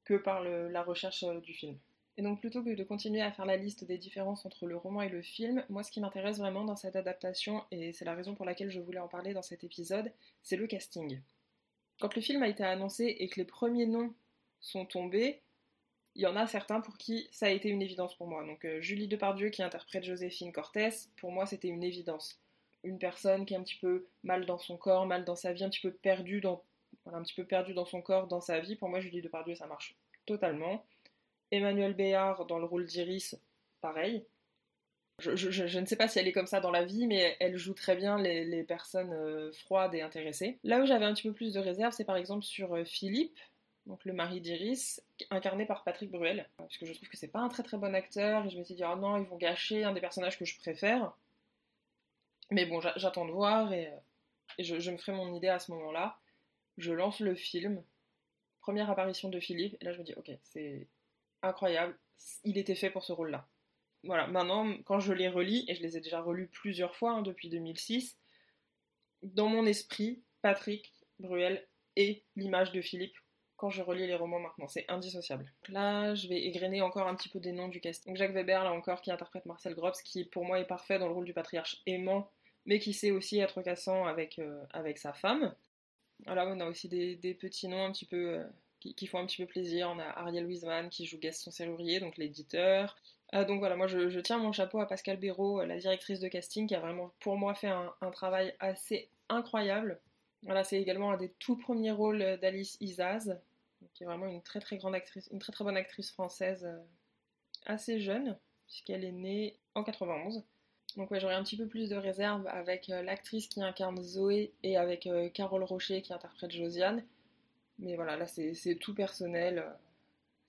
que 0.04 0.14
par 0.14 0.42
la 0.42 0.82
recherche 0.82 1.22
euh, 1.22 1.38
du 1.40 1.52
film. 1.52 1.76
Et 2.18 2.22
donc 2.22 2.40
plutôt 2.40 2.64
que 2.64 2.74
de 2.74 2.82
continuer 2.82 3.22
à 3.22 3.30
faire 3.30 3.46
la 3.46 3.56
liste 3.56 3.84
des 3.84 3.96
différences 3.96 4.44
entre 4.44 4.66
le 4.66 4.76
roman 4.76 5.02
et 5.02 5.08
le 5.08 5.22
film, 5.22 5.64
moi 5.68 5.84
ce 5.84 5.92
qui 5.92 6.00
m'intéresse 6.00 6.38
vraiment 6.38 6.64
dans 6.64 6.74
cette 6.74 6.96
adaptation, 6.96 7.62
et 7.70 7.92
c'est 7.92 8.04
la 8.04 8.14
raison 8.14 8.34
pour 8.34 8.44
laquelle 8.44 8.72
je 8.72 8.80
voulais 8.80 8.98
en 8.98 9.06
parler 9.06 9.34
dans 9.34 9.42
cet 9.42 9.62
épisode, 9.62 10.10
c'est 10.42 10.56
le 10.56 10.66
casting. 10.66 11.20
Quand 12.00 12.12
le 12.16 12.20
film 12.20 12.42
a 12.42 12.48
été 12.48 12.64
annoncé 12.64 13.04
et 13.20 13.28
que 13.28 13.38
les 13.38 13.44
premiers 13.44 13.86
noms 13.86 14.12
sont 14.60 14.84
tombés, 14.84 15.42
il 16.16 16.22
y 16.22 16.26
en 16.26 16.34
a 16.34 16.48
certains 16.48 16.80
pour 16.80 16.98
qui 16.98 17.28
ça 17.30 17.46
a 17.46 17.50
été 17.50 17.68
une 17.68 17.82
évidence 17.82 18.16
pour 18.16 18.26
moi. 18.26 18.44
Donc 18.44 18.64
euh, 18.64 18.80
Julie 18.80 19.06
Depardieu 19.06 19.50
qui 19.50 19.62
interprète 19.62 20.02
Joséphine 20.02 20.52
Cortès, 20.52 21.12
pour 21.18 21.30
moi 21.30 21.46
c'était 21.46 21.68
une 21.68 21.84
évidence. 21.84 22.40
Une 22.82 22.98
personne 22.98 23.46
qui 23.46 23.54
est 23.54 23.58
un 23.58 23.62
petit 23.62 23.78
peu 23.78 24.08
mal 24.24 24.44
dans 24.44 24.58
son 24.58 24.76
corps, 24.76 25.06
mal 25.06 25.24
dans 25.24 25.36
sa 25.36 25.52
vie, 25.52 25.62
un 25.62 25.70
petit 25.70 25.82
peu 25.82 25.92
perdue 25.92 26.40
dans, 26.40 26.64
un 27.06 27.22
petit 27.22 27.34
peu 27.34 27.44
perdue 27.44 27.74
dans 27.74 27.86
son 27.86 28.02
corps, 28.02 28.26
dans 28.26 28.40
sa 28.40 28.58
vie. 28.58 28.74
Pour 28.74 28.88
moi 28.88 28.98
Julie 28.98 29.22
Depardieu 29.22 29.54
ça 29.54 29.68
marche 29.68 29.94
totalement. 30.26 30.84
Emmanuel 31.50 31.94
Béard 31.94 32.46
dans 32.46 32.58
le 32.58 32.64
rôle 32.64 32.84
d'Iris, 32.84 33.36
pareil. 33.80 34.24
Je, 35.18 35.78
ne 35.80 35.84
sais 35.86 35.96
pas 35.96 36.06
si 36.06 36.20
elle 36.20 36.28
est 36.28 36.32
comme 36.32 36.46
ça 36.46 36.60
dans 36.60 36.70
la 36.70 36.84
vie, 36.84 37.08
mais 37.08 37.36
elle 37.40 37.56
joue 37.56 37.74
très 37.74 37.96
bien 37.96 38.18
les, 38.18 38.62
personnes 38.62 39.12
euh, 39.12 39.50
froides 39.52 39.94
et 39.94 40.00
intéressées. 40.00 40.60
Là 40.62 40.80
où 40.80 40.86
j'avais 40.86 41.06
un 41.06 41.12
petit 41.12 41.26
peu 41.26 41.34
plus 41.34 41.54
de 41.54 41.58
réserve, 41.58 41.92
c'est 41.92 42.04
par 42.04 42.16
exemple 42.16 42.44
sur 42.44 42.76
euh, 42.76 42.84
Philippe, 42.84 43.36
donc 43.86 44.04
le 44.04 44.12
mari 44.12 44.40
d'Iris, 44.40 45.02
incarné 45.30 45.66
par 45.66 45.82
Patrick 45.82 46.12
Bruel, 46.12 46.48
parce 46.56 46.76
que 46.78 46.86
je 46.86 46.92
trouve 46.92 47.08
que 47.08 47.16
c'est 47.16 47.26
pas 47.26 47.40
un 47.40 47.48
très 47.48 47.64
très 47.64 47.78
bon 47.78 47.96
acteur, 47.96 48.46
et 48.46 48.50
je 48.50 48.58
me 48.58 48.62
suis 48.62 48.76
dit, 48.76 48.84
oh 48.84 48.94
non, 48.94 49.16
ils 49.16 49.26
vont 49.26 49.38
gâcher 49.38 49.82
un 49.82 49.92
des 49.92 50.00
personnages 50.00 50.38
que 50.38 50.44
je 50.44 50.56
préfère. 50.58 51.12
Mais 52.52 52.64
bon, 52.66 52.80
j'attends 52.96 53.24
de 53.24 53.32
voir, 53.32 53.72
et, 53.72 53.88
euh, 53.88 53.96
je, 54.60 54.90
me 54.90 54.96
ferai 54.98 55.12
mon 55.12 55.34
idée 55.34 55.48
à 55.48 55.58
ce 55.58 55.72
moment-là. 55.72 56.16
Je 56.76 56.92
lance 56.92 57.18
le 57.18 57.34
film, 57.34 57.82
première 58.60 58.88
apparition 58.88 59.30
de 59.30 59.40
Philippe, 59.40 59.76
et 59.80 59.84
là 59.84 59.92
je 59.92 59.98
me 59.98 60.04
dis, 60.04 60.14
ok, 60.14 60.30
c'est 60.44 60.86
incroyable, 61.42 61.98
il 62.44 62.58
était 62.58 62.74
fait 62.74 62.90
pour 62.90 63.04
ce 63.04 63.12
rôle-là 63.12 63.48
voilà, 64.04 64.26
maintenant, 64.26 64.72
quand 64.84 65.00
je 65.00 65.12
les 65.12 65.28
relis, 65.28 65.64
et 65.68 65.74
je 65.74 65.82
les 65.82 65.96
ai 65.96 66.00
déjà 66.00 66.20
relus 66.20 66.48
plusieurs 66.48 66.94
fois 66.96 67.12
hein, 67.12 67.22
depuis 67.22 67.48
2006, 67.48 68.16
dans 69.22 69.48
mon 69.48 69.66
esprit, 69.66 70.22
Patrick 70.42 70.92
Bruel 71.18 71.66
est 71.96 72.22
l'image 72.36 72.70
de 72.72 72.80
Philippe 72.80 73.16
quand 73.56 73.70
je 73.70 73.82
relis 73.82 74.06
les 74.06 74.14
romans 74.14 74.38
maintenant. 74.38 74.68
C'est 74.68 74.84
indissociable. 74.88 75.52
Là, 75.68 76.14
je 76.14 76.28
vais 76.28 76.40
égrener 76.44 76.80
encore 76.80 77.08
un 77.08 77.16
petit 77.16 77.28
peu 77.28 77.40
des 77.40 77.50
noms 77.50 77.66
du 77.66 77.80
cast. 77.80 78.06
Donc 78.06 78.16
Jacques 78.16 78.32
Weber, 78.32 78.62
là 78.62 78.72
encore, 78.72 79.02
qui 79.02 79.10
interprète 79.10 79.46
Marcel 79.46 79.74
Grops, 79.74 80.00
qui 80.02 80.24
pour 80.24 80.44
moi 80.44 80.60
est 80.60 80.66
parfait 80.66 81.00
dans 81.00 81.08
le 81.08 81.14
rôle 81.14 81.24
du 81.24 81.34
patriarche 81.34 81.82
aimant, 81.86 82.30
mais 82.66 82.78
qui 82.78 82.92
sait 82.92 83.10
aussi 83.10 83.40
être 83.40 83.60
cassant 83.62 84.06
avec, 84.06 84.38
euh, 84.38 84.62
avec 84.70 84.98
sa 84.98 85.12
femme. 85.12 85.56
Voilà, 86.26 86.46
on 86.46 86.60
a 86.60 86.66
aussi 86.66 86.88
des, 86.88 87.34
petits 87.34 87.66
noms 87.66 87.84
un 87.84 87.90
petit 87.90 88.06
peu... 88.06 88.36
Euh, 88.36 88.44
qui, 88.80 89.06
font 89.06 89.18
un 89.18 89.26
petit 89.26 89.42
peu 89.42 89.46
plaisir. 89.46 89.90
On 89.94 89.98
a 89.98 90.04
Ariel 90.04 90.46
Wiesman 90.46 90.88
qui 90.90 91.06
joue 91.06 91.18
Gaston 91.18 91.50
Serrurier, 91.50 92.00
donc 92.00 92.16
l'éditeur. 92.16 92.96
Euh, 93.34 93.44
donc 93.44 93.58
voilà, 93.58 93.76
moi 93.76 93.86
je, 93.86 94.20
tiens 94.20 94.38
mon 94.38 94.52
chapeau 94.52 94.80
à 94.80 94.86
Pascal 94.86 95.18
Béraud, 95.18 95.60
euh, 95.60 95.66
la 95.66 95.76
directrice 95.78 96.20
de 96.20 96.28
casting, 96.28 96.66
qui 96.66 96.74
a 96.74 96.80
vraiment 96.80 97.12
pour 97.20 97.36
moi 97.36 97.54
fait 97.54 97.68
un, 97.68 98.10
travail 98.10 98.54
assez 98.58 99.10
incroyable. 99.28 100.00
Voilà, 100.42 100.64
c'est 100.64 100.80
également 100.80 101.12
un 101.12 101.16
des 101.16 101.30
tout 101.38 101.56
premiers 101.56 101.90
rôles 101.90 102.38
d'Alice 102.40 102.78
Isaz, 102.80 103.38
qui 103.94 104.04
est 104.04 104.06
vraiment 104.06 104.26
une 104.26 104.42
très 104.42 104.60
très 104.60 104.76
grande 104.78 104.94
actrice, 104.94 105.28
une 105.32 105.40
très 105.40 105.52
très 105.52 105.64
bonne 105.64 105.76
actrice 105.76 106.10
française, 106.10 106.64
euh, 106.64 106.78
assez 107.66 108.00
jeune, 108.00 108.38
puisqu'elle 108.66 109.04
est 109.04 109.12
née 109.12 109.58
en 109.74 109.84
91. 109.84 110.44
Donc 110.96 111.10
ouais, 111.10 111.20
j'aurais 111.20 111.34
un 111.34 111.42
petit 111.42 111.56
peu 111.56 111.66
plus 111.66 111.90
de 111.90 111.96
réserve 111.96 112.46
avec 112.46 112.88
l'actrice 112.88 113.46
qui 113.48 113.62
incarne 113.62 114.02
Zoé 114.02 114.54
et 114.62 114.78
avec 114.78 115.06
Carole 115.34 115.62
Rocher 115.62 116.00
qui 116.00 116.14
interprète 116.14 116.50
Josiane. 116.50 117.04
Mais 117.78 117.96
voilà, 117.96 118.16
là 118.16 118.26
c'est 118.26 118.74
tout 118.80 118.94
personnel. 118.94 119.64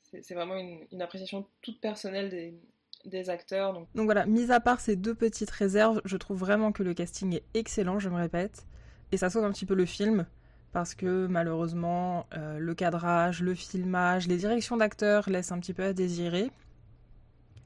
C'est 0.03 0.33
vraiment 0.33 0.55
une, 0.55 1.01
appréciation 1.01 1.45
toute 1.61 1.79
personnelle 1.79 2.55
des, 3.05 3.29
acteurs. 3.29 3.73
Donc. 3.73 3.87
voilà, 3.93 4.25
mis 4.25 4.51
à 4.51 4.59
part 4.59 4.79
ces 4.79 4.95
deux 4.95 5.13
petites 5.13 5.51
réserves, 5.51 6.01
je 6.05 6.17
trouve 6.17 6.39
vraiment 6.39 6.71
que 6.71 6.83
le 6.83 6.93
casting 6.93 7.35
est 7.35 7.43
excellent, 7.53 7.99
je 7.99 8.09
me 8.09 8.15
répète. 8.15 8.65
Et 9.11 9.17
ça 9.17 9.29
sauve 9.29 9.45
un 9.45 9.51
petit 9.51 9.65
peu 9.65 9.75
le 9.75 9.85
film, 9.85 10.25
parce 10.71 10.95
que 10.95 11.27
malheureusement, 11.27 12.27
euh, 12.35 12.57
le 12.57 12.73
cadrage, 12.73 13.41
le 13.41 13.55
filmage, 13.55 14.27
les 14.27 14.37
directions 14.37 14.77
d'acteurs 14.77 15.29
laissent 15.29 15.51
un 15.51 15.59
petit 15.59 15.73
peu 15.73 15.83
à 15.83 15.93
désirer. 15.93 16.51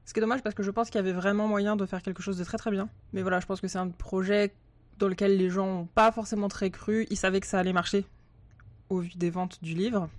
Ce 0.06 0.14
qui 0.14 0.20
est 0.20 0.22
dommage 0.22 0.44
parce 0.44 0.56
que 0.56 0.64
je 0.64 0.72
pense 0.72 0.90
qu'il 0.90 0.98
y 0.98 1.00
avait 1.00 1.14
vraiment 1.14 1.48
moyen 1.48 1.78
de 1.78 1.86
faire 1.86 2.02
quelque 2.02 2.22
chose 2.22 2.38
de 2.38 2.44
très 2.44 2.58
très 2.58 2.72
bien. 2.72 2.90
Mais 3.14 3.22
voilà, 3.22 3.40
je 3.40 3.46
pense 3.46 3.62
que 3.62 3.68
c'est 3.70 3.78
un 3.78 3.90
projet 3.90 4.54
dans 5.00 5.08
lequel 5.08 5.38
les 5.38 5.50
gens 5.50 5.66
n'ont 5.66 5.86
pas 5.86 6.12
forcément 6.12 6.50
très 6.50 6.72
cru. 6.72 7.08
Ils 7.10 7.18
savaient 7.18 7.40
que 7.40 7.48
ça 7.48 7.60
allait 7.60 7.74
marcher 7.74 8.06
au 8.90 9.00
vu 9.00 9.12
des 9.16 9.30
ventes 9.30 9.64
du 9.64 9.74
livre. 9.74 10.10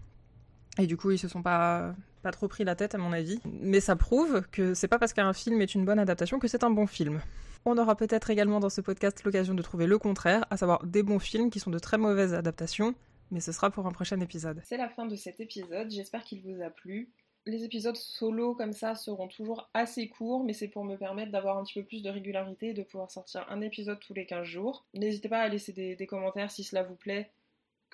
Et 0.79 0.87
du 0.87 0.97
coup, 0.97 1.11
ils 1.11 1.19
se 1.19 1.29
sont 1.29 1.43
pas 1.43 1.95
trop 2.33 2.49
pris 2.49 2.65
la 2.65 2.75
tête 2.75 2.95
à 2.95 2.99
mon 2.99 3.13
avis, 3.13 3.41
mais 3.45 3.81
ça 3.81 3.97
prouve 3.97 4.43
que 4.51 4.75
c'est 4.75 4.89
pas 4.89 4.99
parce 4.99 5.13
qu'un 5.13 5.33
film 5.33 5.61
est 5.61 5.75
une 5.75 5.85
bonne 5.85 5.99
adaptation 5.99 6.39
que 6.39 6.49
c'est 6.49 6.65
un 6.65 6.71
bon 6.71 6.87
film. 6.87 7.21
On 7.67 7.79
aura 7.79 7.97
peut-être 7.97 8.31
également 8.31 8.61
dans 8.61 8.69
ce 8.69 8.81
podcast 8.81 9.25
l'occasion 9.25 9.55
de 9.55 9.63
trouver 9.63 9.87
le 9.87 9.99
contraire, 9.99 10.45
à 10.51 10.57
savoir 10.57 10.85
des 10.85 11.03
bons 11.03 11.19
films 11.19 11.51
qui 11.51 11.61
sont 11.61 11.71
de 11.71 11.79
très 11.79 11.97
mauvaises 11.97 12.35
adaptations, 12.35 12.95
mais 13.31 13.41
ce 13.41 13.53
sera 13.53 13.71
pour 13.71 13.87
un 13.87 13.93
prochain 13.93 14.21
épisode. 14.21 14.61
C'est 14.65 14.77
la 14.77 14.89
fin 14.89 15.07
de 15.07 15.17
cet 15.17 15.41
épisode, 15.41 15.91
j'espère 15.91 16.25
qu'il 16.25 16.43
vous 16.43 16.63
a 16.63 16.71
plu. 16.71 17.11
Les 17.47 17.65
épisodes 17.65 17.97
solo 17.97 18.55
comme 18.55 18.73
ça 18.73 18.95
seront 18.95 19.29
toujours 19.29 19.71
assez 19.75 20.09
courts, 20.09 20.45
mais 20.45 20.55
c'est 20.55 20.69
pour 20.69 20.85
me 20.85 20.97
permettre 20.97 21.31
d'avoir 21.31 21.59
un 21.59 21.65
petit 21.65 21.75
peu 21.81 21.85
plus 21.85 22.03
de 22.03 22.09
régularité 22.09 22.69
et 22.69 22.75
de 22.75 22.83
pouvoir 22.83 23.11
sortir 23.11 23.47
un 23.51 23.61
épisode 23.61 24.01
tous 24.01 24.15
les 24.15 24.25
15 24.25 24.45
jours. 24.45 24.87
N'hésitez 24.95 25.29
pas 25.29 25.41
à 25.41 25.49
laisser 25.49 25.73
des, 25.73 26.07
commentaires 26.07 26.51
si 26.51 26.65
cela 26.65 26.83
vous 26.83 26.97
plaît, 26.97 27.31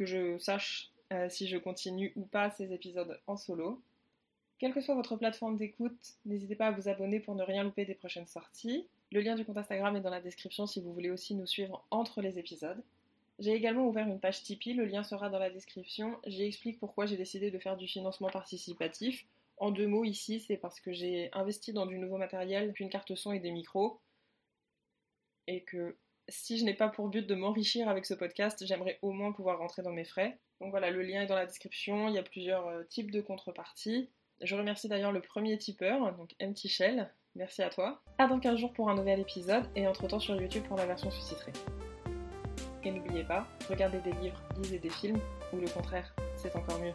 que 0.01 0.07
je 0.07 0.39
sache 0.39 0.91
euh, 1.13 1.29
si 1.29 1.47
je 1.47 1.59
continue 1.59 2.15
ou 2.17 2.25
pas 2.25 2.51
ces 2.53 2.73
épisodes 2.73 3.21
en 3.27 3.37
solo. 3.37 3.83
Quelle 4.59 4.73
que 4.73 4.81
soit 4.81 4.95
votre 4.95 5.15
plateforme 5.17 5.59
d'écoute, 5.59 6.15
n'hésitez 6.25 6.57
pas 6.57 6.69
à 6.69 6.71
vous 6.71 6.89
abonner 6.89 7.21
pour 7.21 7.35
ne 7.35 7.43
rien 7.43 7.65
louper 7.65 7.85
des 7.85 7.95
prochaines 7.95 8.27
sorties. 8.27 8.89
Le 9.13 9.21
lien 9.21 9.35
du 9.35 9.45
compte 9.45 9.59
Instagram 9.59 9.95
est 9.97 10.01
dans 10.01 10.09
la 10.09 10.23
description 10.23 10.67
si 10.67 10.81
vous 10.81 10.95
voulez 10.95 11.11
aussi 11.11 11.35
nous 11.35 11.47
suivre 11.47 11.85
entre 11.91 12.23
les 12.23 12.39
épisodes. 12.39 12.83
J'ai 13.41 13.53
également 13.53 13.87
ouvert 13.87 14.07
une 14.07 14.21
page 14.21 14.43
Tipeee, 14.43 14.73
le 14.73 14.87
lien 14.87 15.03
sera 15.03 15.29
dans 15.29 15.39
la 15.39 15.51
description. 15.51 16.19
J'y 16.27 16.45
explique 16.45 16.81
pourquoi 16.81 17.05
j'ai 17.05 17.19
décidé 17.19 17.51
de 17.51 17.59
faire 17.59 17.77
du 17.77 17.87
financement 17.87 18.31
participatif. 18.31 19.27
En 19.59 19.71
deux 19.71 19.87
mots, 19.87 20.05
ici, 20.05 20.41
c'est 20.41 20.57
parce 20.57 20.81
que 20.81 20.93
j'ai 20.93 21.29
investi 21.35 21.75
dans 21.75 21.85
du 21.85 21.99
nouveau 21.99 22.17
matériel, 22.17 22.73
une 22.81 22.89
carte 22.89 23.15
son 23.15 23.33
et 23.33 23.41
des 23.41 23.51
micros. 23.51 24.01
Et 25.47 25.61
que 25.61 25.95
si 26.31 26.59
je 26.59 26.65
n'ai 26.65 26.75
pas 26.75 26.89
pour 26.89 27.09
but 27.09 27.27
de 27.27 27.35
m'enrichir 27.35 27.89
avec 27.89 28.07
ce 28.07 28.15
podcast, 28.15 28.65
j'aimerais 28.65 28.99
au 29.03 29.13
moins 29.13 29.33
pouvoir 29.33 29.59
rentrer 29.59 29.83
dans 29.83 29.93
mes 29.93 30.05
frais. 30.05 30.39
Donc 30.61 30.71
voilà, 30.71 30.91
le 30.91 31.03
lien 31.03 31.23
est 31.23 31.27
dans 31.27 31.35
la 31.35 31.47
description, 31.47 32.09
il 32.09 32.15
y 32.15 32.19
a 32.19 32.23
plusieurs 32.23 32.67
euh, 32.69 32.83
types 32.85 33.11
de 33.11 33.21
contreparties. 33.21 34.11
Je 34.41 34.55
remercie 34.55 34.89
d'ailleurs 34.89 35.13
le 35.13 35.21
premier 35.21 35.59
tipeur, 35.59 36.17
donc 36.17 36.35
Empty 36.43 36.69
Shell. 36.69 37.13
Merci 37.37 37.63
à 37.63 37.71
toi. 37.71 38.03
À 38.19 38.27
dans 38.27 38.41
15 38.41 38.59
jours 38.59 38.73
pour 38.73 38.89
un 38.89 38.95
nouvel 38.95 39.21
épisode 39.21 39.65
et 39.77 39.87
entre-temps 39.87 40.19
sur 40.19 40.41
YouTube 40.41 40.65
pour 40.65 40.77
la 40.77 40.87
version 40.87 41.11
sous-titrée. 41.11 41.53
Et 42.83 42.91
n'oubliez 42.91 43.25
pas, 43.25 43.47
regardez 43.69 44.01
des 44.01 44.13
livres, 44.13 44.43
lisez 44.63 44.79
des 44.79 44.91
films, 44.91 45.21
ou 45.53 45.59
le 45.59 45.69
contraire, 45.69 46.15
c'est 46.37 46.57
encore 46.57 46.81
mieux. 46.81 46.95